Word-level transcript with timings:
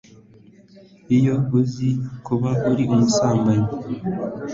iyo 1.17 1.35
iza 1.61 1.87
kuba 2.25 2.49
ari 2.69 2.83
ubusambanyi 2.93 3.69